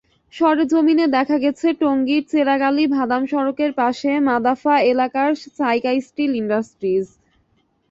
সরেজমিনে 0.33 1.05
দেখা 1.17 1.37
গেছে, 1.37 1.67
টঙ্গীর 1.81 2.23
চেরাগআলী-ভাদাম 2.31 3.21
সড়কের 3.25 3.71
পাশে 3.73 4.11
মাদাফা 4.27 4.75
এলাকায় 4.91 5.33
সাইকা 5.57 5.91
স্টিল 6.07 6.31
ইন্ডাস্ট্রিজ। 6.35 7.07